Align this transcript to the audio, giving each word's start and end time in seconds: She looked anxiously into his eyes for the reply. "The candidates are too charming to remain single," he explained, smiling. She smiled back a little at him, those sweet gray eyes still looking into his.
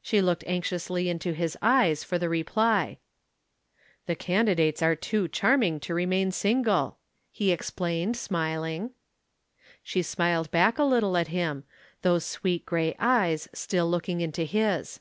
She 0.00 0.22
looked 0.22 0.44
anxiously 0.46 1.10
into 1.10 1.34
his 1.34 1.54
eyes 1.60 2.02
for 2.02 2.18
the 2.18 2.30
reply. 2.30 2.96
"The 4.06 4.16
candidates 4.16 4.80
are 4.80 4.96
too 4.96 5.28
charming 5.28 5.78
to 5.80 5.92
remain 5.94 6.30
single," 6.30 6.96
he 7.30 7.52
explained, 7.52 8.16
smiling. 8.16 8.92
She 9.82 10.00
smiled 10.00 10.50
back 10.50 10.78
a 10.78 10.84
little 10.84 11.18
at 11.18 11.28
him, 11.28 11.64
those 12.00 12.24
sweet 12.24 12.64
gray 12.64 12.96
eyes 12.98 13.46
still 13.52 13.90
looking 13.90 14.22
into 14.22 14.44
his. 14.44 15.00